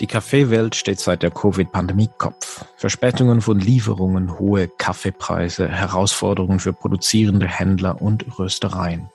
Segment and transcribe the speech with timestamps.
[0.00, 2.64] Die Kaffeewelt steht seit der Covid-Pandemie Kopf.
[2.76, 9.10] Verspätungen von Lieferungen, hohe Kaffeepreise, Herausforderungen für produzierende Händler und Röstereien.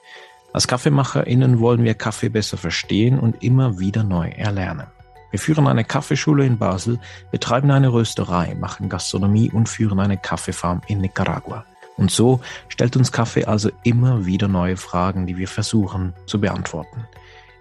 [0.54, 4.86] Als KaffeemacherInnen wollen wir Kaffee besser verstehen und immer wieder neu erlernen.
[5.32, 7.00] Wir führen eine Kaffeeschule in Basel,
[7.32, 11.66] betreiben eine Rösterei, machen Gastronomie und führen eine Kaffeefarm in Nicaragua.
[11.98, 17.08] Und so stellt uns Kaffee also immer wieder neue Fragen, die wir versuchen zu beantworten.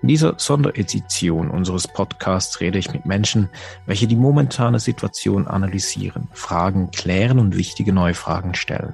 [0.04, 3.48] In dieser Sonderedition unseres Podcasts rede ich mit Menschen,
[3.86, 8.92] welche die momentane Situation analysieren, Fragen klären und wichtige neue Fragen stellen.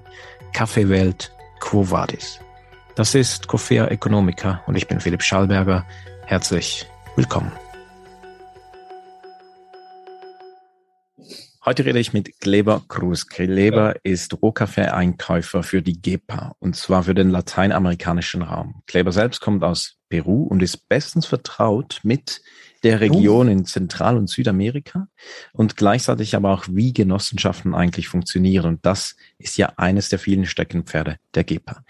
[0.52, 2.38] Kaffeewelt, Quo Vadis?
[2.94, 5.84] Das ist Coffea Economica und ich bin Philipp Schallberger.
[6.26, 7.50] Herzlich willkommen.
[11.64, 13.26] Heute rede ich mit Kleber Cruz.
[13.26, 18.84] Kleber ist Rohkaffee-Einkäufer für die GEPA und zwar für den lateinamerikanischen Raum.
[18.86, 22.42] Kleber selbst kommt aus Peru und ist bestens vertraut mit
[22.82, 25.08] der Region in Zentral- und Südamerika
[25.52, 28.66] und gleichzeitig aber auch, wie Genossenschaften eigentlich funktionieren.
[28.66, 31.84] Und das ist ja eines der vielen Steckenpferde der GEPA.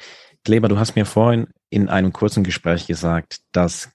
[0.44, 3.90] Kleber, du hast mir vorhin in einem kurzen Gespräch gesagt, dass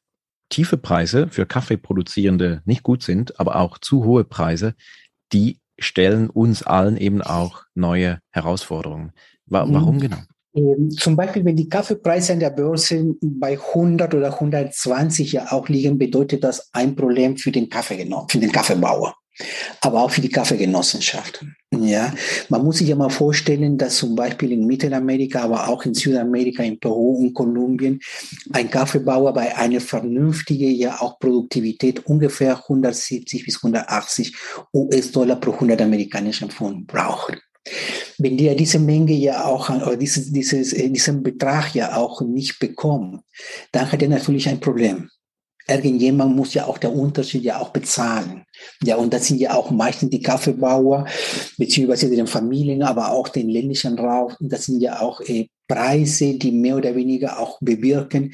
[0.49, 4.75] tiefe Preise für Kaffeeproduzierende nicht gut sind, aber auch zu hohe Preise,
[5.33, 9.11] die stellen uns allen eben auch neue Herausforderungen.
[9.47, 9.73] Mhm.
[9.73, 10.21] Warum genau?
[10.55, 15.67] Ähm, zum Beispiel, wenn die Kaffeepreise an der Börse bei 100 oder 120 ja auch
[15.67, 19.15] liegen, bedeutet das ein Problem für den Kaffee, für den Kaffeebauer,
[19.81, 21.45] aber auch für die Kaffeegenossenschaft.
[21.77, 22.13] Ja,
[22.47, 26.63] man muss sich ja mal vorstellen, dass zum Beispiel in Mittelamerika, aber auch in Südamerika,
[26.63, 27.99] in Peru und Kolumbien,
[28.53, 34.33] ein Kaffeebauer bei einer vernünftigen, ja auch Produktivität ungefähr 170 bis 180
[34.73, 37.41] US-Dollar pro 100 amerikanischen Pfund braucht.
[38.17, 43.21] Wenn der diese Menge ja auch, oder dieses, dieses, diesen Betrag ja auch nicht bekommt,
[43.71, 45.09] dann hat er natürlich ein Problem.
[45.67, 48.43] Irgendjemand muss ja auch der Unterschied ja auch bezahlen.
[48.83, 51.07] Ja, und das sind ja auch meistens die Kaffeebauer,
[51.57, 54.33] beziehungsweise den Familien, aber auch den ländlichen Raum.
[54.39, 58.33] Das sind ja auch äh, Preise, die mehr oder weniger auch bewirken,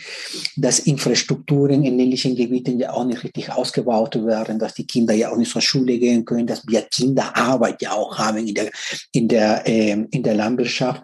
[0.56, 5.32] dass Infrastrukturen in ländlichen Gebieten ja auch nicht richtig ausgebaut werden, dass die Kinder ja
[5.32, 8.72] auch nicht zur Schule gehen können, dass wir Kinderarbeit ja auch haben in der,
[9.14, 11.04] in der, äh, in der Landwirtschaft,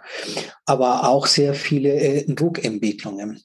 [0.65, 3.41] aber auch sehr viele äh, Druckentwicklungen.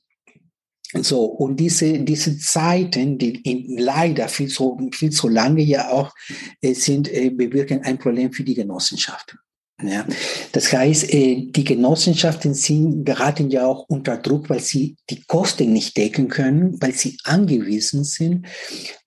[1.00, 6.12] So, und diese, diese Zeiten, die in, leider viel zu, viel zu lange ja auch
[6.60, 9.36] äh, sind, äh, bewirken ein Problem für die Genossenschaft.
[9.82, 10.06] Ja,
[10.52, 15.72] das heißt, äh, die Genossenschaften sind, geraten ja auch unter Druck, weil sie die Kosten
[15.72, 18.46] nicht decken können, weil sie angewiesen sind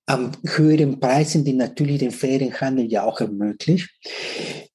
[0.08, 3.90] am höheren Preisen, die natürlich den fairen Handel ja auch ermöglicht.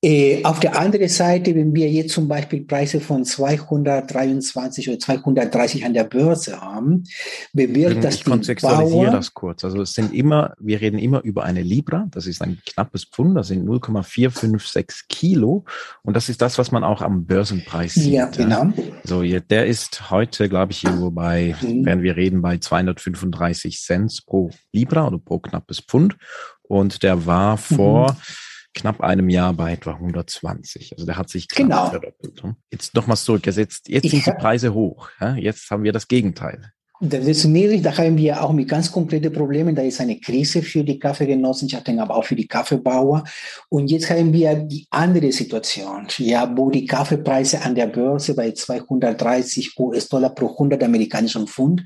[0.03, 5.85] Äh, auf der anderen Seite, wenn wir jetzt zum Beispiel Preise von 223 oder 230
[5.85, 7.05] an der Börse haben,
[7.53, 9.63] bewirkt mhm, das Ich kontextualisiere Bauer, das kurz.
[9.63, 13.37] Also es sind immer, wir reden immer über eine Libra, das ist ein knappes Pfund,
[13.37, 15.67] das sind 0,456 Kilo
[16.03, 18.15] und das ist das, was man auch am Börsenpreis sieht.
[18.15, 18.73] Ja, genau.
[19.05, 21.85] So, der ist heute, glaube ich, irgendwo bei, mhm.
[21.85, 26.17] werden wir reden, bei 235 Cent pro Libra oder pro knappes Pfund
[26.63, 30.93] und der war vor mhm knapp einem Jahr bei etwa 120.
[30.93, 31.91] Also der hat sich genau.
[31.91, 32.43] verdoppelt.
[32.45, 32.57] Ne?
[32.71, 33.89] Jetzt nochmals zurückgesetzt.
[33.89, 35.09] Jetzt ich sind die Preise hoch.
[35.37, 36.73] Jetzt haben wir das Gegenteil.
[37.03, 39.75] Das ist niedrig, da haben wir auch mit ganz konkreten Problemen.
[39.75, 43.25] Da ist eine Krise für die Kaffeegenossenschaften, aber auch für die Kaffeebauer.
[43.71, 48.53] Und jetzt haben wir die andere Situation, ja, wo die Kaffeepreise an der Börse bei
[48.53, 51.85] 230 US-Dollar pro 100 amerikanischen Pfund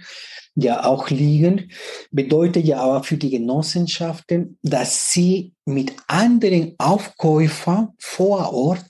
[0.54, 1.70] ja auch liegen,
[2.10, 8.84] bedeutet ja aber für die Genossenschaften, dass sie mit anderen Aufkäufern vor Ort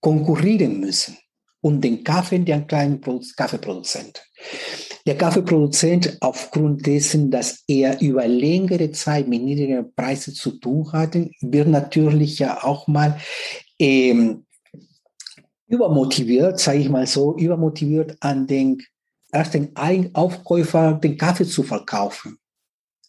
[0.00, 1.16] konkurrieren müssen
[1.60, 3.00] und den Kaffee, den kleinen
[3.36, 4.22] Kaffeeproduzent.
[5.06, 11.30] Der Kaffeeproduzent, aufgrund dessen, dass er über längere Zeit mit niedrigen Preisen zu tun hatte,
[11.40, 13.18] wird natürlich ja auch mal
[13.78, 14.44] ähm,
[15.68, 18.82] übermotiviert, sage ich mal so, übermotiviert an den
[19.36, 19.74] erst den
[20.14, 22.38] Aufkäufer den Kaffee zu verkaufen.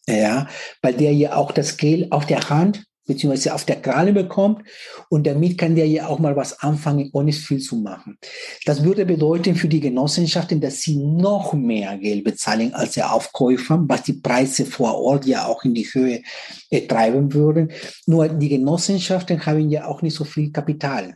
[0.08, 0.48] Ja,
[0.82, 4.68] weil der ja auch das Geld auf der Hand beziehungsweise auf der Kralle bekommt
[5.10, 8.18] und damit kann der ja auch mal was anfangen, ohne viel zu machen.
[8.66, 13.84] Das würde bedeuten für die Genossenschaften, dass sie noch mehr Geld bezahlen als der Aufkäufer,
[13.88, 16.22] was die Preise vor Ort ja auch in die Höhe
[16.70, 17.72] äh, treiben würden.
[18.06, 21.16] Nur die Genossenschaften haben ja auch nicht so viel Kapital.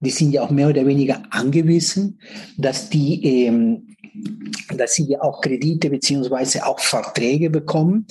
[0.00, 2.20] Die sind ja auch mehr oder weniger angewiesen,
[2.58, 3.95] dass die ähm,
[4.74, 8.06] dass sie ja auch Kredite beziehungsweise auch Verträge bekommen.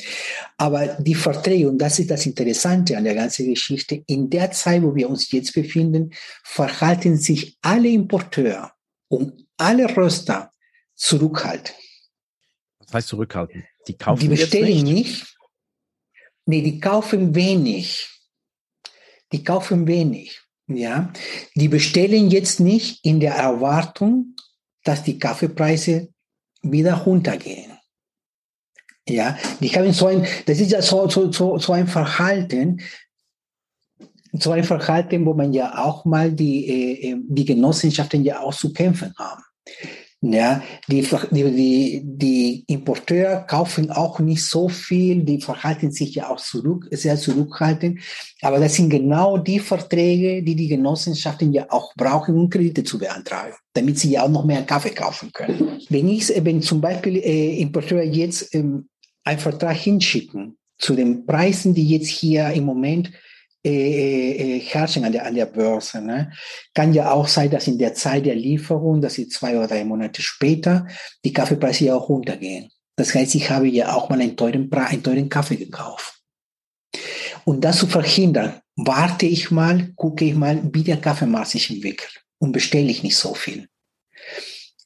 [0.57, 4.81] Aber die Verträge, und das ist das Interessante an der ganzen Geschichte, in der Zeit,
[4.81, 6.11] wo wir uns jetzt befinden,
[6.43, 8.71] verhalten sich alle Importeure
[9.07, 10.51] und alle Röster
[10.95, 11.75] zurückhaltend.
[12.79, 13.65] Was heißt zurückhalten?
[13.87, 14.93] Die kaufen Die bestellen nicht.
[14.93, 15.37] nicht.
[16.45, 18.09] Nee, die kaufen wenig.
[19.31, 20.41] Die kaufen wenig.
[20.67, 21.13] Ja,
[21.53, 24.34] die bestellen jetzt nicht in der Erwartung,
[24.85, 26.07] dass die Kaffeepreise
[26.61, 27.71] wieder runtergehen.
[29.07, 32.81] Ja, die haben so ein, das ist ja so, so, so, so ein Verhalten,
[34.33, 38.55] so ein Verhalten, wo man ja auch mal die, äh, äh die Genossenschaften ja auch
[38.55, 39.43] zu kämpfen haben.
[40.21, 46.39] Ja, die, die, die Importeure kaufen auch nicht so viel, die verhalten sich ja auch
[46.39, 47.99] zurück, sehr zurückhaltend.
[48.41, 52.97] Aber das sind genau die Verträge, die die Genossenschaften ja auch brauchen, um Kredite zu
[52.97, 55.79] beantragen, damit sie ja auch noch mehr Kaffee kaufen können.
[55.89, 58.87] Wenn ich, wenn zum Beispiel äh, Importeure jetzt ähm,
[59.23, 63.11] einen Vertrag hinschicken zu den Preisen, die jetzt hier im Moment
[63.65, 65.99] äh, äh, herrschen an der, an der Börse.
[65.99, 66.31] Ne?
[66.75, 69.83] Kann ja auch sein, dass in der Zeit der Lieferung, dass sie zwei oder drei
[69.83, 70.85] Monate später,
[71.23, 72.69] die Kaffeepreise ja auch runtergehen.
[72.95, 76.21] Das heißt, ich habe ja auch mal einen teuren, einen teuren Kaffee gekauft.
[77.43, 82.23] Und das zu verhindern, warte ich mal, gucke ich mal, wie der Kaffeemarkt sich entwickelt
[82.37, 83.67] und bestelle ich nicht so viel.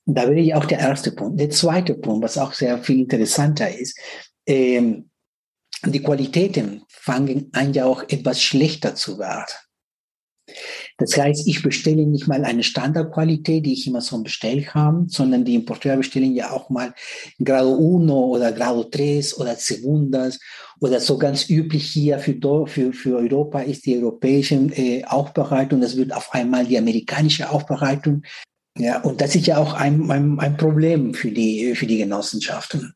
[0.06, 1.40] Da wäre ja auch der erste Punkt.
[1.40, 4.00] Der zweite Punkt, was auch sehr viel interessanter ist,
[4.48, 5.09] ähm,
[5.86, 9.54] die Qualitäten fangen an ja auch etwas schlechter zu werden.
[10.98, 15.46] Das heißt, ich bestelle nicht mal eine Standardqualität, die ich immer so bestellt habe, sondern
[15.46, 16.94] die Importeure bestellen ja auch mal
[17.44, 20.40] Grado 1 oder Grado 3 oder Segundas
[20.80, 22.36] oder so ganz üblich hier für,
[22.68, 28.24] für, für Europa ist die europäische äh, Aufbereitung, das wird auf einmal die amerikanische Aufbereitung.
[28.78, 32.94] Ja, und das ist ja auch ein, ein, ein Problem für die, für die Genossenschaften.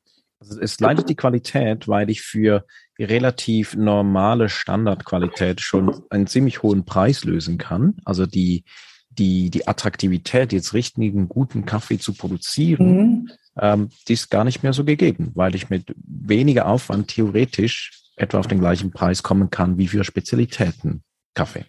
[0.50, 2.66] Also es leidet die Qualität, weil ich für
[3.00, 7.95] relativ normale Standardqualität schon einen ziemlich hohen Preis lösen kann.
[8.04, 8.66] Also die,
[9.10, 13.30] die, die Attraktivität, jetzt richtigen, guten Kaffee zu produzieren, mhm.
[13.60, 18.39] ähm, die ist gar nicht mehr so gegeben, weil ich mit weniger Aufwand theoretisch etwa
[18.39, 21.04] auf den gleichen Preis kommen kann wie für Spezialitäten
[21.34, 21.66] Kaffee.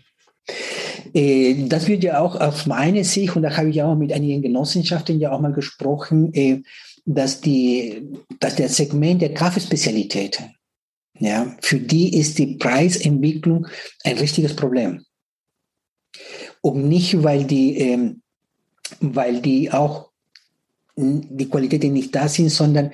[1.14, 4.42] Äh, das wird ja auch auf meine Sicht, und da habe ich auch mit einigen
[4.42, 6.62] Genossenschaften ja auch mal gesprochen, äh,
[7.04, 8.08] dass, die,
[8.40, 10.54] dass der Segment der Kaffeespezialitäten,
[11.18, 13.66] ja, für die ist die Preisentwicklung
[14.02, 15.04] ein richtiges Problem.
[16.60, 18.22] Und nicht, weil die, ähm,
[19.00, 20.10] weil die auch
[20.96, 22.92] die Qualitäten nicht da sind, sondern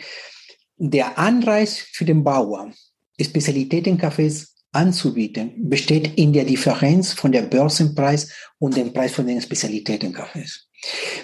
[0.76, 2.72] der Anreiz für den Bauer,
[3.20, 10.69] Spezialitätenkaffees anzubieten, besteht in der Differenz von der Börsenpreis und dem Preis von den Spezialitätenkaffees.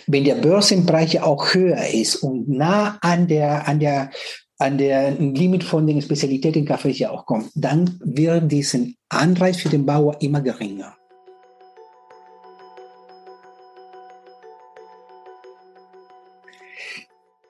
[0.07, 4.11] Wenn der Börsenpreis ja auch höher ist und nah an der, an der,
[4.59, 9.69] an der Limit von den Spezialitäten Kaffee ja auch kommt, dann wird diesen Anreiz für
[9.69, 10.97] den Bauer immer geringer.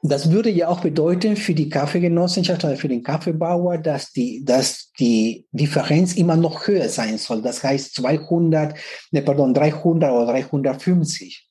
[0.08, 4.92] Das würde ja auch bedeuten für die Kaffeegenossenschaft oder für den Kaffeebauer, dass die, dass
[5.00, 7.42] die Differenz immer noch höher sein soll.
[7.42, 8.76] Das heißt 200,
[9.10, 11.48] ne, pardon, 300 oder 350.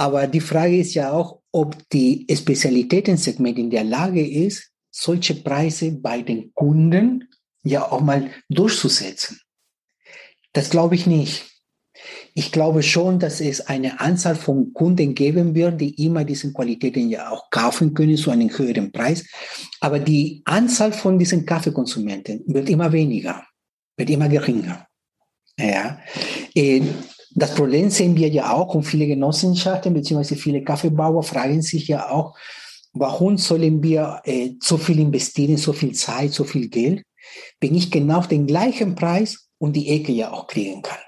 [0.00, 5.92] Aber die Frage ist ja auch, ob die Spezialitätensegment in der Lage ist, solche Preise
[5.92, 7.28] bei den Kunden
[7.64, 9.38] ja auch mal durchzusetzen.
[10.54, 11.44] Das glaube ich nicht.
[12.32, 17.10] Ich glaube schon, dass es eine Anzahl von Kunden geben wird, die immer diese Qualitäten
[17.10, 19.26] ja auch kaufen können zu einem höheren Preis.
[19.80, 23.44] Aber die Anzahl von diesen Kaffeekonsumenten wird immer weniger,
[23.98, 24.86] wird immer geringer.
[25.58, 26.00] Ja.
[27.34, 30.34] Das Problem sehen wir ja auch und viele Genossenschaften bzw.
[30.34, 32.36] viele Kaffeebauer fragen sich ja auch,
[32.92, 37.04] warum sollen wir äh, so viel investieren, so viel Zeit, so viel Geld,
[37.60, 40.98] wenn ich genau den gleichen Preis und die Ecke ja auch kriegen kann,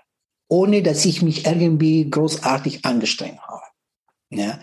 [0.49, 3.62] ohne dass ich mich irgendwie großartig angestrengt habe.
[4.31, 4.61] Ja?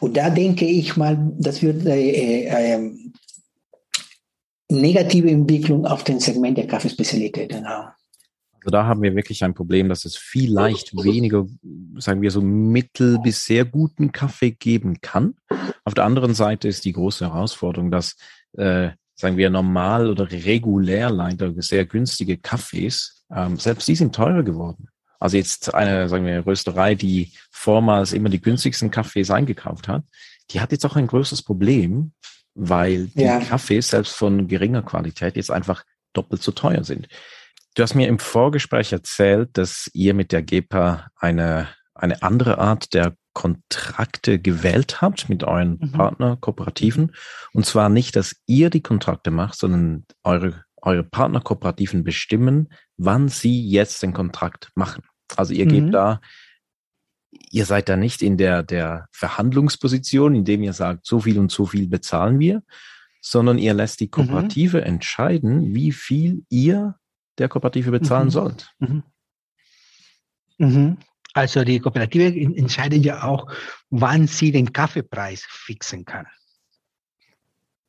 [0.00, 2.90] Und da denke ich mal, das wird äh, äh,
[4.70, 7.92] negative Entwicklung auf dem Segment der Kaffeespezialitäten haben.
[8.62, 11.46] Also da haben wir wirklich ein Problem, dass es vielleicht weniger,
[11.98, 15.34] sagen wir so, mittel bis sehr guten Kaffee geben kann.
[15.84, 18.16] Auf der anderen Seite ist die große Herausforderung, dass,
[18.52, 24.44] äh, sagen wir, normal oder regulär leider sehr günstige Kaffees, ähm, selbst die sind teurer
[24.44, 24.88] geworden.
[25.18, 30.04] Also jetzt eine, sagen wir, Rösterei, die vormals immer die günstigsten Kaffees eingekauft hat,
[30.50, 32.12] die hat jetzt auch ein größeres Problem,
[32.54, 33.40] weil die ja.
[33.40, 37.08] Kaffees selbst von geringer Qualität jetzt einfach doppelt so teuer sind.
[37.74, 42.92] Du hast mir im Vorgespräch erzählt, dass ihr mit der GEPA eine, eine andere Art
[42.92, 45.92] der Kontrakte gewählt habt mit euren mhm.
[45.92, 47.12] Partnerkooperativen.
[47.54, 53.66] Und zwar nicht, dass ihr die Kontrakte macht, sondern eure, eure Partnerkooperativen bestimmen, wann sie
[53.66, 55.04] jetzt den Kontrakt machen.
[55.34, 55.70] Also ihr mhm.
[55.70, 56.20] gebt da,
[57.50, 61.64] ihr seid da nicht in der, der Verhandlungsposition, indem ihr sagt, so viel und so
[61.64, 62.62] viel bezahlen wir,
[63.22, 64.10] sondern ihr lässt die mhm.
[64.10, 64.86] Kooperative mhm.
[64.86, 66.96] entscheiden, wie viel ihr
[67.42, 68.30] der Kooperative bezahlen mhm.
[68.30, 68.74] sollt.
[68.78, 69.02] Mhm.
[70.58, 70.98] mhm.
[71.34, 73.50] Also die Kooperative entscheidet ja auch,
[73.88, 76.26] wann sie den Kaffeepreis fixen kann.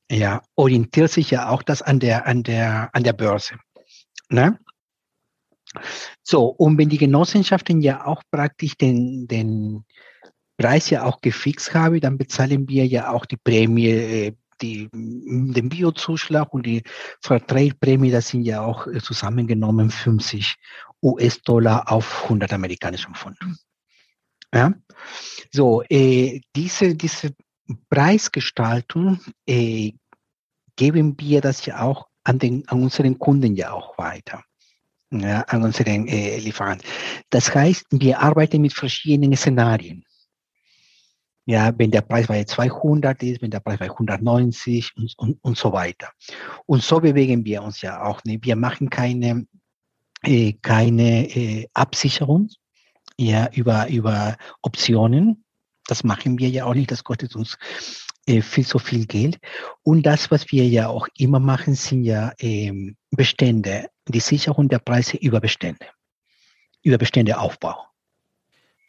[0.09, 3.55] Ja, orientiert sich ja auch das an der, an der, an der Börse.
[4.29, 4.59] Ne?
[6.21, 9.83] So, und wenn die Genossenschaften ja auch praktisch den, den
[10.57, 15.69] Preis ja auch gefixt haben, dann bezahlen wir ja auch die Prämie, äh, die, den
[15.69, 16.83] Biozuschlag und die
[17.21, 20.55] Verträgprämie, das sind ja auch äh, zusammengenommen 50
[21.01, 23.37] US-Dollar auf 100 amerikanischen Pfund.
[24.53, 24.73] Ja?
[25.51, 27.33] So, äh, diese, diese
[27.89, 29.93] Preisgestaltung äh,
[30.75, 34.43] geben wir das ja auch an, den, an unseren Kunden ja auch weiter
[35.21, 36.87] ja, an unseren äh, Lieferanten.
[37.29, 40.03] Das heißt, wir arbeiten mit verschiedenen Szenarien.
[41.45, 45.57] Ja, wenn der Preis bei 200 ist, wenn der Preis bei 190 und, und, und
[45.57, 46.09] so weiter.
[46.65, 48.23] Und so bewegen wir uns ja auch.
[48.23, 48.39] Ne?
[48.41, 49.45] Wir machen keine,
[50.23, 52.49] äh, keine äh, Absicherung
[53.17, 55.43] ja, über, über Optionen.
[55.87, 56.91] Das machen wir ja auch nicht.
[56.91, 57.57] Das kostet uns
[58.25, 59.37] äh, viel so viel Geld.
[59.83, 64.79] Und das, was wir ja auch immer machen, sind ja ähm, Bestände, die Sicherung der
[64.79, 65.85] Preise über Bestände,
[66.81, 67.92] über Beständeaufbau.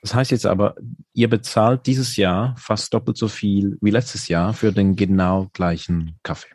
[0.05, 0.75] Das heißt jetzt aber,
[1.15, 6.19] ihr bezahlt dieses Jahr fast doppelt so viel wie letztes Jahr für den genau gleichen
[6.23, 6.51] Kaffee.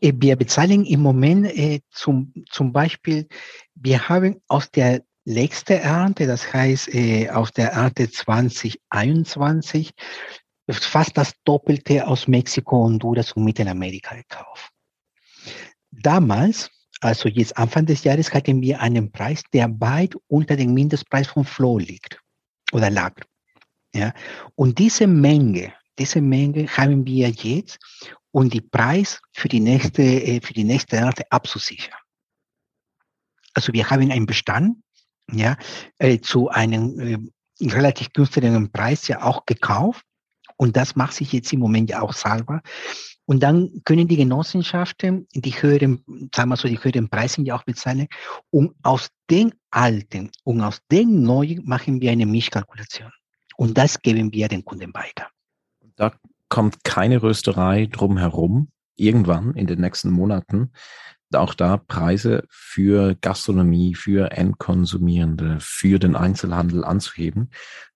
[0.00, 3.28] Äh, wir bezahlen im Moment äh, zum, zum Beispiel,
[3.74, 9.92] wir haben aus der letzten Ernte, das heißt äh, aus der Ernte 2021,
[10.70, 14.70] fast das Doppelte aus Mexiko, Honduras und Mittelamerika gekauft.
[15.90, 16.70] Damals,
[17.02, 21.44] also jetzt Anfang des Jahres, hatten wir einen Preis, der weit unter dem Mindestpreis von
[21.44, 22.21] Flow liegt
[22.72, 23.14] oder lag.
[23.94, 24.12] Ja?
[24.54, 27.78] Und diese Menge, diese Menge haben wir jetzt,
[28.32, 31.98] um die Preis für die nächste, äh, für die nächste Ernte abzusichern.
[33.54, 34.78] Also wir haben einen Bestand,
[35.30, 35.56] ja,
[35.98, 37.18] äh, zu einem äh,
[37.68, 40.04] relativ günstigen Preis ja auch gekauft
[40.56, 42.62] und das macht sich jetzt im Moment ja auch selber.
[43.32, 47.62] Und dann können die Genossenschaften die höheren, sagen wir so, die höheren Preise ja auch
[47.62, 48.06] bezahlen.
[48.50, 53.10] Und aus den alten und aus den neuen machen wir eine Mischkalkulation.
[53.56, 55.28] Und das geben wir den Kunden weiter.
[55.96, 56.12] Da
[56.50, 60.70] kommt keine Rösterei drum herum, irgendwann in den nächsten Monaten,
[61.32, 67.48] auch da Preise für Gastronomie, für Endkonsumierende, für den Einzelhandel anzuheben.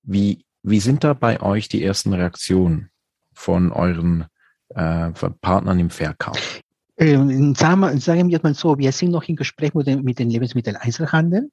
[0.02, 2.88] Wie wie sind da bei euch die ersten Reaktionen
[3.34, 4.28] von euren
[4.74, 6.60] äh, Partnern im Verkauf?
[6.98, 10.18] Ähm, sagen, wir, sagen wir mal so, wir sind noch im Gespräch mit den, mit
[10.18, 11.50] den Lebensmitteleinzelhandel.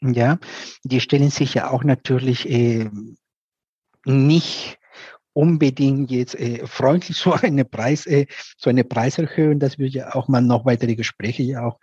[0.00, 0.38] Ja,
[0.84, 2.90] die stellen sich ja auch natürlich äh,
[4.04, 4.78] nicht
[5.32, 9.58] unbedingt jetzt äh, freundlich so eine Preis, äh, so eine Preiserhöhung.
[9.58, 11.78] Das würde ja auch mal noch weitere Gespräche ja auch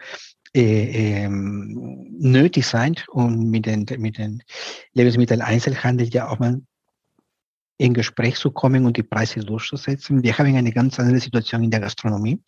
[0.56, 4.44] äh, ähm, nötig sein, um mit den, mit den
[4.94, 6.62] Lebensmitteleinzelhandel ja auch mal
[7.78, 10.24] in Gespräch zu kommen und die Preise durchzusetzen.
[10.24, 12.40] Wir haben eine ganz andere Situation in der Gastronomie.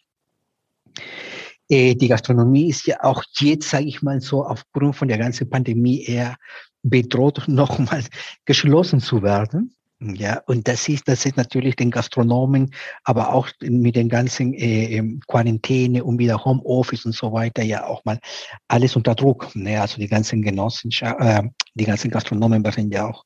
[1.70, 5.50] Äh, die Gastronomie ist ja auch jetzt, sage ich mal so, aufgrund von der ganzen
[5.50, 6.38] Pandemie eher
[6.84, 8.04] bedroht, nochmal
[8.46, 9.76] geschlossen zu werden.
[10.02, 12.72] Ja, und das ist, das ist natürlich den Gastronomen,
[13.06, 17.86] aber auch mit den ganzen äh, ähm, Quarantäne und wieder Homeoffice und so weiter ja
[17.86, 18.20] auch mal
[18.68, 19.56] alles unter Druck.
[19.56, 19.80] Ne?
[19.80, 21.44] Also die ganzen Genossen, äh,
[21.76, 23.24] die ganzen Gastronomen werden ja auch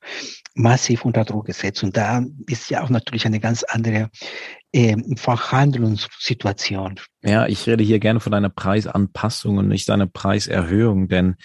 [0.54, 1.84] massiv unter Druck gesetzt.
[1.84, 4.10] Und da ist ja auch natürlich eine ganz andere
[4.72, 7.00] äh, Verhandlungssituation.
[7.24, 11.36] Ja, ich rede hier gerne von einer Preisanpassung und nicht einer Preiserhöhung, denn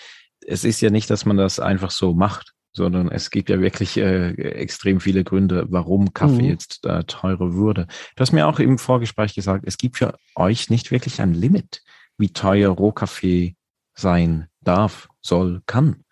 [0.47, 3.97] es ist ja nicht, dass man das einfach so macht sondern es gibt ja wirklich
[3.97, 6.49] äh, extrem viele Gründe, warum Kaffee mhm.
[6.49, 7.87] jetzt äh, teurer wurde.
[8.17, 11.83] Du hast mir auch im Vorgespräch gesagt, es gibt für euch nicht wirklich ein Limit,
[12.19, 13.55] wie teuer Rohkaffee
[13.95, 16.05] sein darf, soll, kann.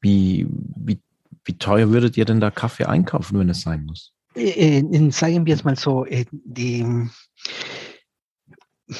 [0.00, 1.00] Wie, wie,
[1.44, 4.12] wie teuer würdet ihr denn da Kaffee einkaufen, wenn es sein muss?
[4.34, 6.84] Äh, äh sagen wir es mal so, äh, die,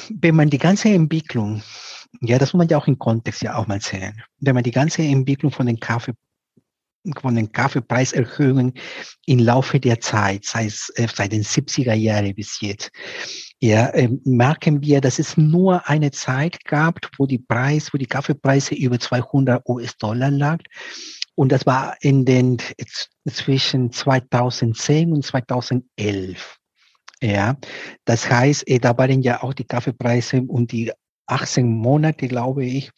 [0.09, 1.61] wenn man die ganze Entwicklung
[2.21, 4.21] ja, das muss man ja auch im Kontext ja auch mal sehen.
[4.39, 6.13] Wenn man die ganze Entwicklung von den Kaffee
[7.21, 8.73] von den Kaffeepreiserhöhungen
[9.25, 12.91] im Laufe der Zeit, sei es äh, seit den 70er Jahren bis jetzt,
[13.59, 18.05] ja, äh, merken wir, dass es nur eine Zeit gab, wo die Preis, wo die
[18.05, 20.59] Kaffeepreise über 200 US-Dollar lag.
[21.35, 22.57] Und das war in den
[23.29, 26.57] zwischen 2010 und 2011.
[27.21, 27.57] Ja,
[28.05, 30.91] das heißt, äh, da waren ja auch die Kaffeepreise und die
[31.27, 32.91] 18 Monate, glaube ich.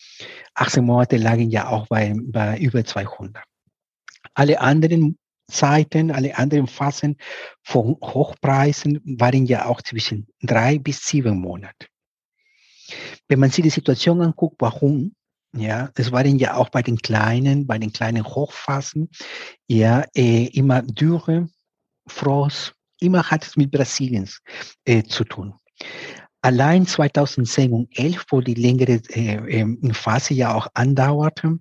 [0.54, 3.44] 18 Monate lagen ja auch bei, bei über 200.
[4.34, 5.18] Alle anderen
[5.50, 7.18] Zeiten, alle anderen Phasen
[7.64, 11.88] von Hochpreisen waren ja auch zwischen drei bis sieben Monate.
[13.28, 15.14] Wenn man sich die Situation anguckt, warum,
[15.56, 19.10] ja, es waren ja auch bei den kleinen, bei den kleinen Hochphasen,
[19.68, 21.50] ja, äh, immer Dürre,
[22.08, 24.42] Frost, immer hat es mit Brasiliens
[24.86, 25.54] äh, zu tun.
[26.42, 31.60] Allein 2010 und 11, wo die längere äh, ähm, Phase ja auch andauerte,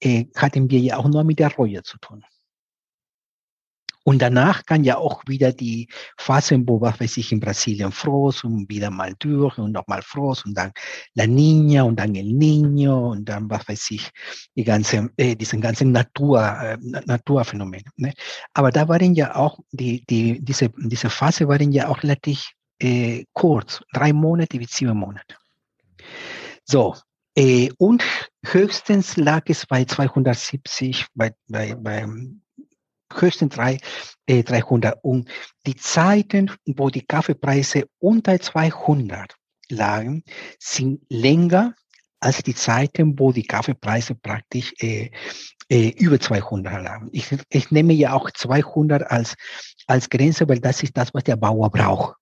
[0.00, 2.24] äh, hatten wir ja auch nur mit der Reue zu tun.
[4.08, 8.44] Und danach kann ja auch wieder die Phase, wo, was weiß ich, in Brasilien Frost
[8.44, 10.70] und wieder mal Dürre und nochmal Frost und dann
[11.14, 14.08] La Niña und dann El Niño und dann, was weiß ich,
[14.54, 17.82] die ganze, äh, diesen ganzen Natur, äh, Naturphänomen.
[17.96, 18.12] Ne?
[18.54, 23.24] Aber da waren ja auch, die, die, diese, diese Phase waren ja auch relativ äh,
[23.32, 25.36] kurz, drei Monate bis sieben Monate.
[26.64, 26.96] So,
[27.36, 28.02] äh, und
[28.44, 32.06] höchstens lag es bei 270, bei, bei, bei
[33.12, 33.78] höchstens drei,
[34.26, 34.98] äh, 300.
[35.02, 35.28] Und
[35.66, 39.34] die Zeiten, wo die Kaffeepreise unter 200
[39.68, 40.24] lagen,
[40.58, 41.74] sind länger
[42.20, 45.10] als die Zeiten, wo die Kaffeepreise praktisch äh,
[45.68, 47.08] äh, über 200 lagen.
[47.12, 49.34] Ich, ich nehme ja auch 200 als,
[49.86, 52.14] als Grenze, weil das ist das, was der Bauer braucht.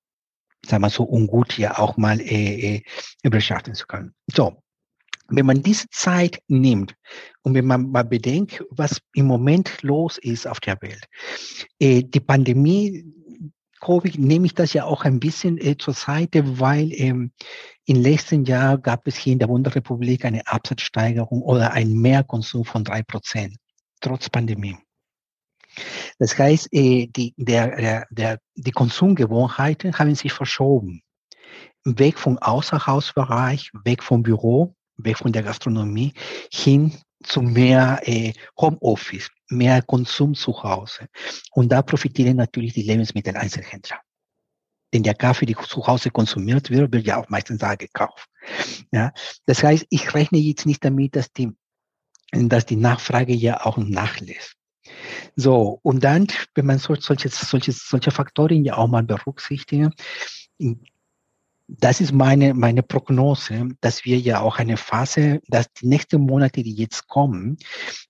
[0.66, 2.82] Sagen wir so, um gut ja auch mal äh,
[3.22, 4.14] äh, beschaffen zu können.
[4.26, 4.62] So,
[5.28, 6.94] wenn man diese Zeit nimmt
[7.42, 11.06] und wenn man mal bedenkt, was im Moment los ist auf der Welt,
[11.78, 13.04] äh, die Pandemie,
[13.80, 17.32] Covid, nehme ich das ja auch ein bisschen äh, zur Seite, weil ähm,
[17.84, 22.82] im letzten Jahr gab es hier in der Bundesrepublik eine Absatzsteigerung oder ein Mehrkonsum von
[22.82, 23.56] drei Prozent,
[24.00, 24.76] trotz Pandemie.
[26.18, 31.02] Das heißt, äh, die, der, der, die Konsumgewohnheiten haben sich verschoben.
[31.84, 36.14] Weg vom Außerhausbereich, weg vom Büro, weg von der Gastronomie
[36.52, 41.08] hin zu mehr äh, Homeoffice, mehr Konsum zu Hause.
[41.52, 44.00] Und da profitieren natürlich die Lebensmitteleinzelhändler.
[44.92, 48.28] Denn der Kaffee, der zu Hause konsumiert wird, wird ja auch meistens da gekauft.
[48.92, 49.12] Ja?
[49.46, 51.50] Das heißt, ich rechne jetzt nicht damit, dass die,
[52.30, 54.54] dass die Nachfrage ja auch nachlässt.
[55.36, 59.90] So, und dann, wenn man solche, solche, solche Faktoren ja auch mal berücksichtigt,
[61.66, 66.62] das ist meine, meine Prognose, dass wir ja auch eine Phase, dass die nächsten Monate,
[66.62, 67.56] die jetzt kommen,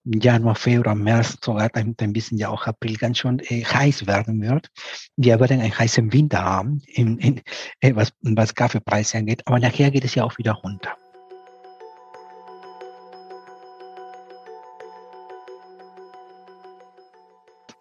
[0.05, 4.43] Januar, Februar, März, sogar ein, ein bisschen ja auch April ganz schon äh, heiß werden
[4.43, 4.69] wird.
[5.17, 7.41] Wir werden einen heißen Winter haben, in, in,
[7.81, 10.97] äh, was, was Kaffeepreise angeht, aber nachher geht es ja auch wieder runter.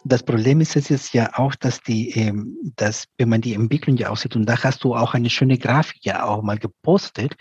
[0.06, 3.96] Das Problem ist es jetzt ja auch, dass die, ähm, dass wenn man die Entwicklung
[3.98, 7.36] ja aussieht, und da hast du auch eine schöne Grafik ja auch mal gepostet,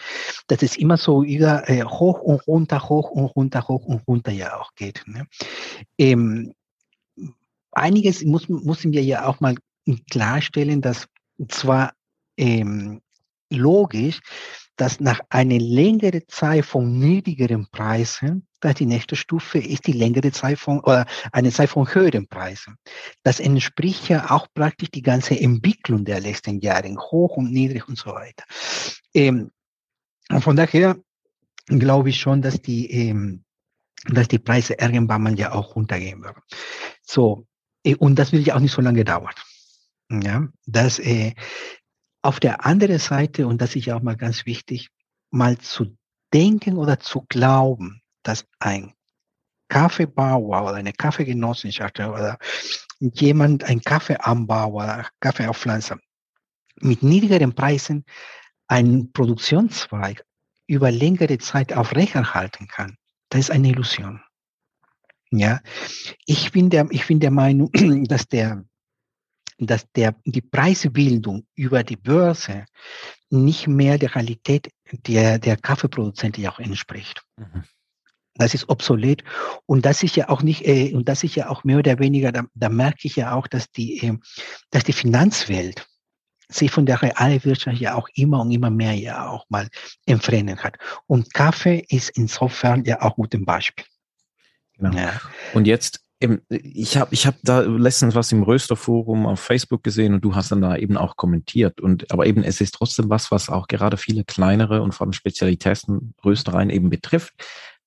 [0.46, 4.32] dass es immer so über äh, hoch und runter, hoch und runter, hoch und runter
[4.32, 5.02] ja auch geht.
[5.06, 5.26] Ne?
[5.98, 6.52] Ähm,
[7.72, 9.56] einiges muss, müssen wir ja auch mal
[10.10, 11.06] klarstellen, dass
[11.48, 11.92] zwar
[12.36, 13.00] ähm,
[13.50, 14.20] logisch,
[14.76, 20.32] dass nach einer längeren Zeit von niedrigeren Preisen, dass die nächste Stufe ist die längere
[20.32, 22.76] Zeit von, oder eine Zeit von höheren Preisen.
[23.22, 27.98] Das entspricht ja auch praktisch die ganze Entwicklung der letzten Jahre, hoch und niedrig und
[27.98, 28.44] so weiter.
[29.14, 29.50] Ähm,
[30.40, 30.96] von daher
[31.66, 33.44] glaube ich schon, dass die, ähm,
[34.06, 36.42] dass die Preise irgendwann mal ja auch runtergehen werden.
[37.02, 37.46] So,
[37.84, 39.34] äh, und das will ja auch nicht so lange dauern.
[40.10, 41.34] Ja, das, äh,
[42.22, 44.88] auf der anderen Seite, und das ist ja auch mal ganz wichtig,
[45.30, 45.96] mal zu
[46.32, 48.94] denken oder zu glauben, dass ein
[49.68, 52.38] Kaffeebauer oder eine Kaffeegenossenschaft oder
[53.00, 55.98] jemand, ein Kaffeeanbauer Kaffeeaufpflanzer
[56.80, 58.04] mit niedrigeren Preisen
[58.68, 60.24] einen Produktionszweig
[60.66, 62.96] über längere Zeit aufrechterhalten kann,
[63.28, 64.22] das ist eine Illusion.
[65.30, 65.60] Ja,
[66.26, 67.70] ich bin der, ich bin der Meinung,
[68.06, 68.64] dass der
[69.58, 72.64] dass der, die Preisbildung über die Börse
[73.30, 77.22] nicht mehr der Realität der, der Kaffeeproduzenten auch entspricht.
[77.36, 77.64] Mhm.
[78.34, 79.22] Das ist obsolet
[79.66, 82.32] und das ist ja auch nicht äh, und das ist ja auch mehr oder weniger.
[82.32, 84.16] Da, da merke ich ja auch, dass die, äh,
[84.70, 85.86] dass die Finanzwelt
[86.48, 89.68] sich von der Realwirtschaft ja auch immer und immer mehr ja auch mal
[90.06, 90.76] entfernen hat.
[91.06, 93.84] Und Kaffee ist insofern ja auch gut ein Beispiel.
[94.78, 94.96] Genau.
[94.96, 95.20] Ja.
[95.54, 96.01] Und jetzt
[96.48, 100.52] Ich habe ich hab da letztens was im Rösterforum auf Facebook gesehen und du hast
[100.52, 101.80] dann da eben auch kommentiert.
[101.80, 105.12] Und aber eben, es ist trotzdem was, was auch gerade viele kleinere und vor allem
[105.12, 107.32] Spezialitäten Röstereien eben betrifft.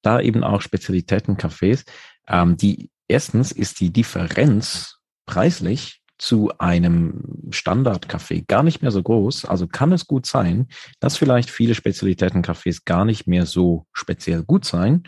[0.01, 1.85] Da eben auch Spezialitätencafés.
[2.27, 9.45] Ähm, die erstens ist die Differenz preislich zu einem Standardcafé gar nicht mehr so groß.
[9.45, 10.67] Also kann es gut sein,
[10.99, 15.03] dass vielleicht viele Spezialitätencafés gar nicht mehr so speziell gut sein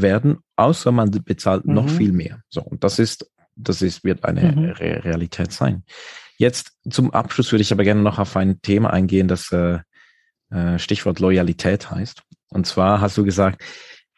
[0.00, 1.74] werden, außer man bezahlt mhm.
[1.74, 2.40] noch viel mehr.
[2.48, 4.64] So, und das ist das ist, wird eine mhm.
[4.72, 5.82] Re Realität sein.
[6.38, 9.78] Jetzt zum Abschluss würde ich aber gerne noch auf ein Thema eingehen, das äh,
[10.50, 12.22] äh, Stichwort Loyalität heißt.
[12.50, 13.64] Und zwar hast du gesagt,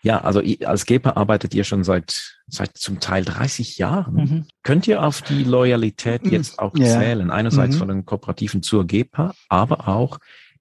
[0.03, 4.15] ja, also als GEPA arbeitet ihr schon seit, seit zum Teil 30 Jahren.
[4.15, 4.47] Mhm.
[4.63, 6.33] Könnt ihr auf die Loyalität mhm.
[6.33, 6.87] jetzt auch ja.
[6.87, 7.31] zählen?
[7.31, 7.79] Einerseits mhm.
[7.79, 10.19] von den Kooperativen zur GEPA, aber auch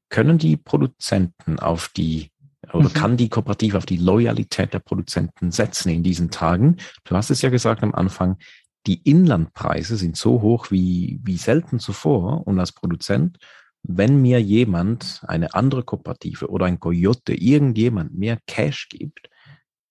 [0.10, 2.32] können die Produzenten auf die
[2.77, 2.93] oder mhm.
[2.93, 6.77] kann die Kooperative auf die Loyalität der Produzenten setzen in diesen Tagen?
[7.03, 8.37] Du hast es ja gesagt am Anfang,
[8.85, 12.47] die Inlandpreise sind so hoch wie, wie selten zuvor.
[12.47, 13.37] Und als Produzent,
[13.83, 19.29] wenn mir jemand, eine andere Kooperative oder ein Coyote, irgendjemand mehr Cash gibt,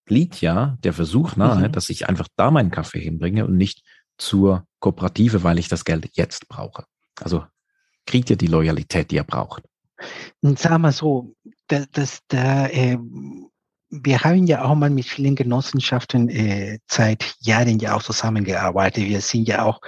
[0.09, 1.72] liegt ja der Versuch nahe, mhm.
[1.72, 3.83] dass ich einfach da meinen Kaffee hinbringe und nicht
[4.18, 6.85] zur Kooperative, weil ich das Geld jetzt brauche.
[7.20, 7.44] Also
[8.07, 9.62] kriegt ihr die Loyalität, die ihr braucht.
[10.42, 11.35] Sag mal so,
[11.68, 12.98] das, das, da, äh,
[13.90, 19.05] wir haben ja auch mal mit vielen Genossenschaften äh, seit Jahren ja auch zusammengearbeitet.
[19.05, 19.81] Wir sind ja auch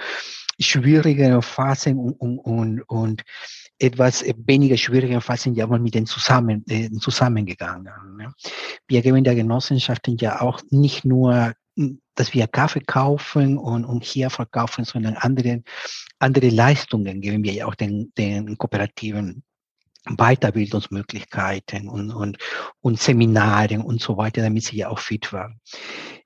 [0.59, 3.23] schwierige Phasen und, und, und, und
[3.77, 8.17] etwas weniger schwierige Phasen ja mal mit denen zusammen, äh, zusammengegangen.
[8.17, 8.33] Ne?
[8.87, 11.53] Wir geben der Genossenschaften ja auch nicht nur
[12.15, 15.63] dass wir Kaffee kaufen und, und hier verkaufen, sondern andere,
[16.19, 19.43] andere Leistungen geben wir ja auch den, den Kooperativen
[20.05, 22.37] Weiterbildungsmöglichkeiten und, und,
[22.81, 25.59] und Seminare und so weiter, damit sie ja auch fit waren.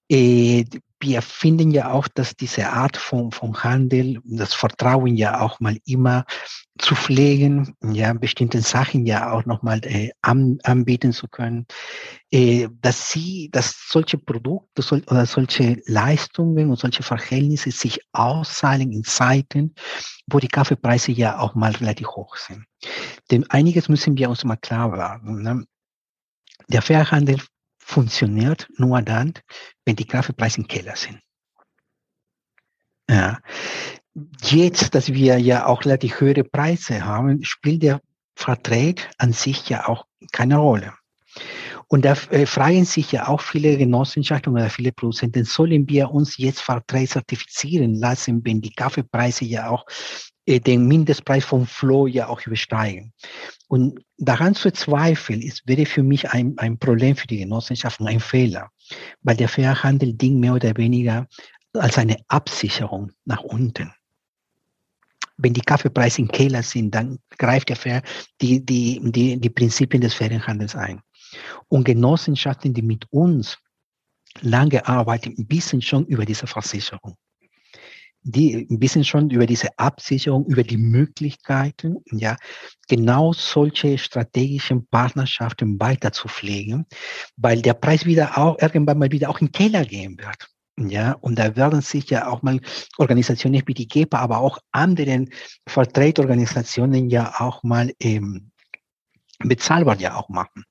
[0.10, 0.66] Äh,
[1.04, 5.78] wir finden ja auch, dass diese Art von, von Handel, das Vertrauen ja auch mal
[5.86, 6.26] immer
[6.80, 11.68] zu pflegen, ja, bestimmte Sachen ja auch nochmal äh, an, anbieten zu können,
[12.32, 18.92] äh, dass sie, dass solche Produkte soll, oder solche Leistungen und solche Verhältnisse sich auszahlen
[18.92, 19.76] in Zeiten,
[20.28, 22.66] wo die Kaffeepreise ja auch mal relativ hoch sind.
[23.30, 25.44] Denn einiges müssen wir uns mal klar werden.
[25.44, 25.66] Ne?
[26.70, 27.40] Der Fairhandel
[27.94, 29.34] funktioniert nur dann,
[29.86, 31.20] wenn die Kaffeepreise im Keller sind.
[33.10, 33.40] Ja.
[34.42, 38.02] Jetzt, dass wir ja auch relativ höhere Preise haben, spielt der
[38.36, 40.94] Vertrag an sich ja auch keine Rolle.
[41.88, 46.38] Und da äh, fragen sich ja auch viele Genossenschaften oder viele Produzenten, sollen wir uns
[46.38, 49.86] jetzt Verträge zertifizieren lassen, wenn die Kaffeepreise ja auch
[50.48, 53.14] den Mindestpreis vom Flow ja auch übersteigen.
[53.68, 58.20] Und daran zu zweifeln, ist, wäre für mich ein, ein Problem für die Genossenschaften, ein
[58.20, 58.70] Fehler,
[59.22, 61.28] weil der Fairhandel dient mehr oder weniger
[61.74, 63.92] als eine Absicherung nach unten.
[65.38, 68.04] Wenn die Kaffeepreise im Keller sind, dann greift der Fair,
[68.42, 70.42] die, die, die, die Prinzipien des Fairen
[70.76, 71.02] ein.
[71.68, 73.58] Und Genossenschaften, die mit uns
[74.42, 77.18] lange arbeiten, wissen schon über diese Versicherung
[78.24, 82.38] die ein bisschen schon über diese Absicherung, über die Möglichkeiten, ja,
[82.88, 86.86] genau solche strategischen Partnerschaften weiter zu pflegen,
[87.36, 90.48] weil der Preis wieder auch irgendwann mal wieder auch in den Keller gehen wird.
[90.80, 92.60] Ja, und da werden sich ja auch mal
[92.98, 95.30] Organisationen wie die GEPA, aber auch anderen
[95.68, 98.50] Vertreterorganisationen ja auch mal ähm,
[99.40, 100.64] bezahlbar ja auch machen.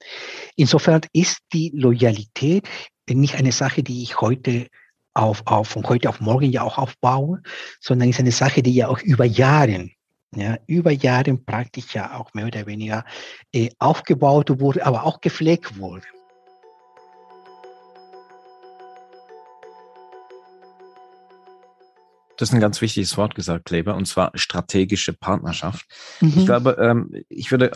[0.57, 2.69] Insofern ist die Loyalität
[3.09, 4.67] nicht eine Sache, die ich heute
[5.15, 7.43] auf, auf von heute auf morgen ja auch aufbauen,
[7.81, 9.91] sondern ist eine Sache, die ja auch über Jahre,
[10.35, 13.05] ja, über Jahre praktisch ja auch mehr oder weniger
[13.53, 16.07] äh, aufgebaut wurde, aber auch gepflegt wurde.
[22.43, 25.87] Das ist ein ganz wichtiges Wort gesagt, Kleber, und zwar strategische Partnerschaft.
[26.21, 26.33] Mhm.
[26.39, 27.71] Ich glaube, ähm, ich würde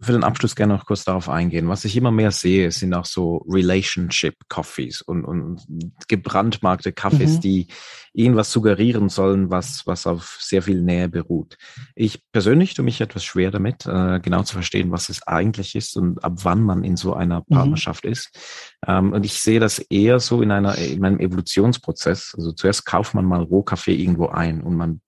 [0.00, 1.68] für den Abschluss gerne noch kurz darauf eingehen.
[1.68, 5.64] Was ich immer mehr sehe, sind auch so Relationship Coffees und, und
[6.08, 7.40] gebrandmarkte Kaffees, mhm.
[7.42, 7.66] die
[8.12, 11.56] irgendwas suggerieren sollen, was, was auf sehr viel Nähe beruht.
[11.94, 15.96] Ich persönlich tue mich etwas schwer damit, äh, genau zu verstehen, was es eigentlich ist
[15.96, 17.54] und ab wann man in so einer mhm.
[17.54, 18.10] Partnerschaft mhm.
[18.10, 18.36] ist.
[18.84, 22.34] Ähm, und ich sehe das eher so in einer, in einem Evolutionsprozess.
[22.36, 25.00] Also zuerst kauft man mal Rohkaffee irgendwo ein und man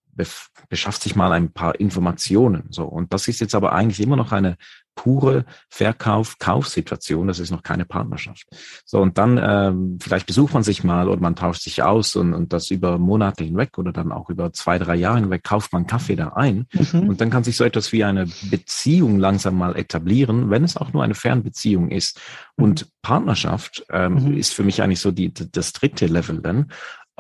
[0.69, 2.65] beschafft sich mal ein paar Informationen.
[2.71, 2.85] So.
[2.85, 4.57] Und das ist jetzt aber eigentlich immer noch eine
[4.95, 7.27] pure Verkauf-Kaufsituation.
[7.27, 8.47] Das ist noch keine Partnerschaft.
[8.85, 12.35] So, und dann ähm, vielleicht besucht man sich mal oder man tauscht sich aus und,
[12.35, 15.87] und das über Monate hinweg oder dann auch über zwei, drei Jahre hinweg kauft man
[15.87, 16.67] Kaffee da ein.
[16.73, 17.09] Mhm.
[17.09, 20.93] Und dann kann sich so etwas wie eine Beziehung langsam mal etablieren, wenn es auch
[20.93, 22.21] nur eine Fernbeziehung ist.
[22.57, 22.91] Und mhm.
[23.01, 24.37] Partnerschaft ähm, mhm.
[24.37, 26.71] ist für mich eigentlich so die, das dritte Level dann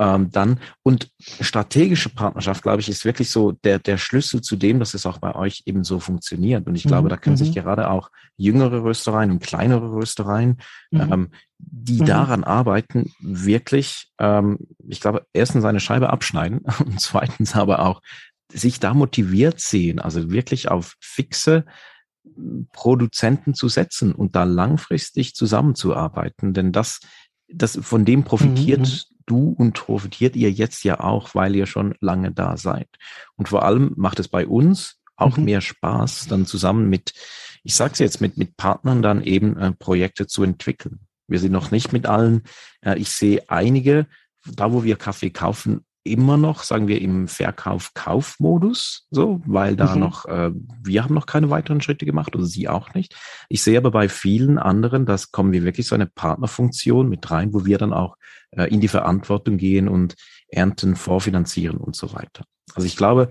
[0.00, 0.58] ähm, dann.
[0.82, 5.04] Und strategische Partnerschaft, glaube ich, ist wirklich so der, der Schlüssel zu dem, dass es
[5.04, 6.66] auch bei euch eben so funktioniert.
[6.66, 7.08] Und ich glaube, mhm.
[7.10, 7.54] da können sich mhm.
[7.54, 10.56] gerade auch jüngere Röstereien und kleinere Röstereien,
[10.90, 11.00] mhm.
[11.12, 12.06] ähm, die mhm.
[12.06, 14.58] daran arbeiten, wirklich, ähm,
[14.88, 18.00] ich glaube, erstens eine Scheibe abschneiden und zweitens aber auch
[18.50, 21.66] sich da motiviert sehen, also wirklich auf fixe
[22.72, 27.00] Produzenten zu setzen und da langfristig zusammenzuarbeiten, denn das,
[27.48, 31.94] das von dem profitiert mhm du und profitiert ihr jetzt ja auch, weil ihr schon
[32.00, 32.88] lange da seid.
[33.36, 35.44] Und vor allem macht es bei uns auch mhm.
[35.44, 37.12] mehr Spaß, dann zusammen mit,
[37.62, 41.00] ich sage es jetzt, mit, mit Partnern dann eben äh, Projekte zu entwickeln.
[41.28, 42.42] Wir sind noch nicht mit allen.
[42.80, 44.06] Äh, ich sehe einige,
[44.44, 50.00] da wo wir Kaffee kaufen, immer noch, sagen wir, im Verkauf-Kauf-Modus, so, weil da mhm.
[50.00, 50.50] noch, äh,
[50.82, 53.14] wir haben noch keine weiteren Schritte gemacht oder sie auch nicht.
[53.48, 57.52] Ich sehe aber bei vielen anderen, das kommen wir wirklich so eine Partnerfunktion mit rein,
[57.52, 58.16] wo wir dann auch
[58.52, 60.14] äh, in die Verantwortung gehen und
[60.48, 62.44] Ernten vorfinanzieren und so weiter.
[62.74, 63.28] Also ich glaube,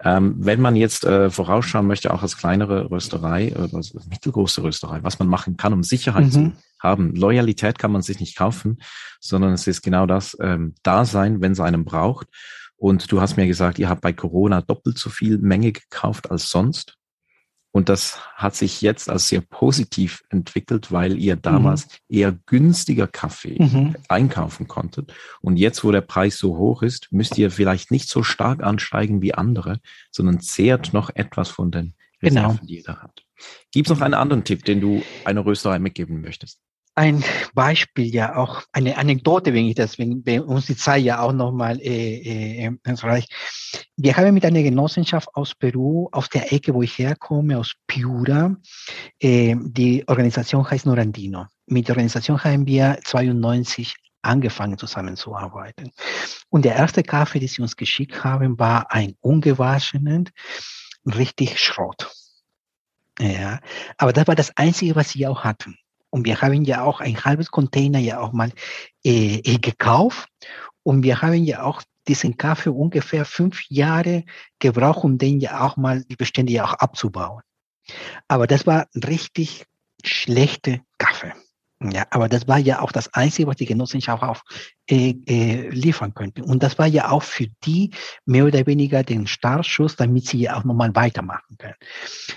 [0.00, 5.02] ähm, wenn man jetzt äh, vorausschauen möchte, auch als kleinere Rösterei, äh, also mittelgroße Rösterei,
[5.02, 6.30] was man machen kann, um Sicherheit mhm.
[6.30, 6.52] zu
[6.86, 7.14] haben.
[7.14, 8.78] Loyalität kann man sich nicht kaufen,
[9.20, 12.28] sondern es ist genau das ähm, Dasein, wenn es einem braucht.
[12.76, 16.50] Und du hast mir gesagt, ihr habt bei Corona doppelt so viel Menge gekauft als
[16.50, 16.96] sonst.
[17.72, 22.16] Und das hat sich jetzt als sehr positiv entwickelt, weil ihr damals mhm.
[22.16, 23.96] eher günstiger Kaffee mhm.
[24.08, 25.12] einkaufen konntet.
[25.42, 29.20] Und jetzt, wo der Preis so hoch ist, müsst ihr vielleicht nicht so stark ansteigen
[29.20, 32.66] wie andere, sondern zehrt noch etwas von den Reserven, genau.
[32.66, 33.26] die ihr da habt.
[33.72, 36.58] Gibt es noch einen anderen Tipp, den du einer Rösterei mitgeben möchtest?
[36.96, 37.22] Ein
[37.54, 41.32] Beispiel ja auch, eine Anekdote, wenn ich das, wenn, wenn uns die Zeit ja auch
[41.32, 43.30] nochmal äh, äh, reicht.
[43.96, 48.56] Wir haben mit einer Genossenschaft aus Peru, aus der Ecke, wo ich herkomme, aus Piura,
[49.20, 51.46] äh, die Organisation heißt Norandino.
[51.66, 55.92] Mit der Organisation haben wir 92 angefangen zusammenzuarbeiten.
[56.48, 60.30] Und der erste Kaffee, den sie uns geschickt haben, war ein ungewaschenen,
[61.04, 62.10] richtig Schrott.
[63.18, 63.60] Ja,
[63.98, 65.76] aber das war das Einzige, was sie auch hatten.
[66.10, 68.52] Und wir haben ja auch ein halbes Container ja auch mal
[69.04, 70.28] äh, äh, gekauft.
[70.82, 74.24] Und wir haben ja auch diesen Kaffee ungefähr fünf Jahre
[74.58, 77.42] gebraucht, um den ja auch mal die Bestände ja auch abzubauen.
[78.28, 79.64] Aber das war richtig
[80.04, 81.32] schlechte Kaffee.
[81.82, 84.42] Ja, aber das war ja auch das Einzige, was die Genossenschaft auch
[84.88, 86.42] äh, äh, liefern könnte.
[86.42, 87.90] Und das war ja auch für die
[88.24, 91.74] mehr oder weniger den Startschuss, damit sie ja auch nochmal weitermachen können.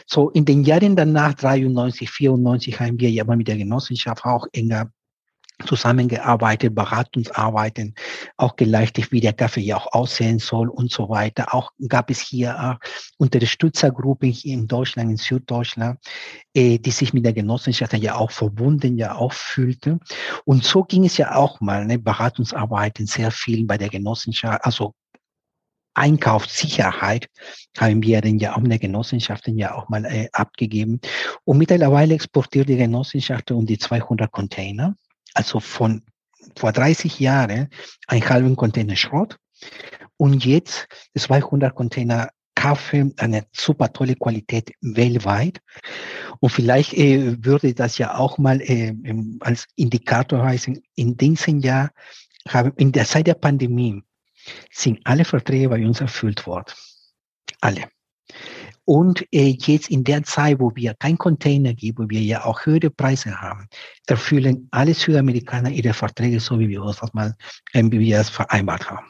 [0.06, 4.46] So in den Jahren danach, 93, 94, haben wir ja mal mit der Genossenschaft auch
[4.52, 4.92] enger
[5.66, 7.96] zusammengearbeitet, Beratungsarbeiten,
[8.38, 11.54] auch geleistet, wie der Kaffee ja auch aussehen soll und so weiter.
[11.54, 16.00] Auch gab es hier auch Unterstützergruppen hier in Deutschland, in Süddeutschland,
[16.54, 20.00] äh, die sich mit der Genossenschaft ja auch verbunden, ja auch fühlte.
[20.46, 24.94] Und so ging es ja auch mal, ne, Beratungsarbeiten sehr viel bei der Genossenschaft, also
[25.96, 27.28] Einkaufssicherheit
[27.78, 31.02] haben wir den ja auch in der Genossenschaft ja auch mal äh, abgegeben.
[31.44, 34.96] Und mittlerweile exportiert die Genossenschaft um die 200 Container
[35.34, 36.04] also von
[36.56, 37.70] vor 30 Jahren
[38.08, 39.38] ein halben Container Schrott
[40.18, 45.62] und jetzt 200 Container Kaffee, eine super tolle Qualität weltweit.
[46.42, 48.94] Und vielleicht äh, würde das ja auch mal äh,
[49.40, 51.92] als Indikator heißen, in diesem Jahr
[52.50, 54.04] haben, in der Zeit der Pandemie
[54.72, 56.74] sind alle Verträge bei uns erfüllt worden.
[57.62, 57.86] Alle.
[58.90, 62.66] Und äh, jetzt in der Zeit, wo wir kein Container gibt, wo wir ja auch
[62.66, 63.68] höhere Preise haben,
[64.08, 67.36] erfüllen alle Südamerikaner ihre Verträge so, wie wir das mal,
[67.74, 69.06] äh, wie wir es vereinbart haben.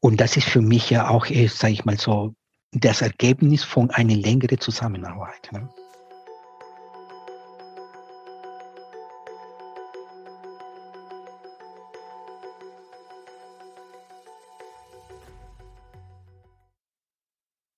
[0.00, 2.34] Und das ist für mich ja auch, äh, sage ich mal so,
[2.72, 5.50] das Ergebnis von einer längeren Zusammenarbeit.
[5.50, 5.66] Ne?